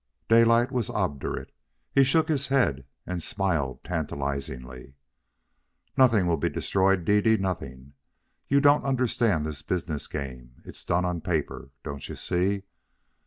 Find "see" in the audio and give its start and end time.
12.15-12.63